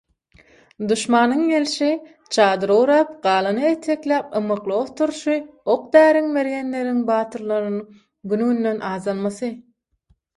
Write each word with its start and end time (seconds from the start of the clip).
Duşmanyň 0.91 1.41
gelşi, 1.49 1.89
çadyr 2.37 2.71
gurap, 2.77 3.11
galany 3.25 3.59
etekläp 3.71 4.33
ymykly 4.39 4.75
oturşy, 4.77 5.35
ok-däriň, 5.73 6.31
mergenleriň, 6.39 7.03
batyrlaryň 7.11 7.77
güngünden 8.33 8.81
azalmasy 8.89 9.53